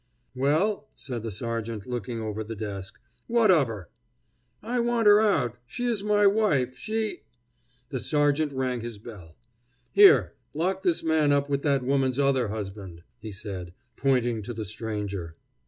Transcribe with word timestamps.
"Well," 0.33 0.89
said 0.95 1.21
the 1.21 1.29
sergeant, 1.29 1.85
looking 1.85 2.19
over 2.19 2.43
the 2.43 2.55
desk, 2.55 2.99
"what 3.27 3.51
of 3.51 3.67
her?" 3.67 3.87
"I 4.63 4.79
want 4.79 5.05
her 5.05 5.21
out; 5.21 5.59
she 5.67 5.85
is 5.85 6.03
my 6.03 6.25
wife. 6.25 6.75
She" 6.75 7.21
The 7.91 7.99
sergeant 7.99 8.51
rang 8.51 8.81
his 8.81 8.97
bell. 8.97 9.37
"Here, 9.91 10.33
lock 10.55 10.81
this 10.81 11.03
man 11.03 11.31
up 11.31 11.49
with 11.49 11.61
that 11.61 11.83
woman's 11.83 12.17
other 12.17 12.47
husband," 12.47 13.03
he 13.19 13.31
said, 13.31 13.75
pointing 13.95 14.41
to 14.41 14.55
the 14.55 14.65
stranger. 14.65 15.35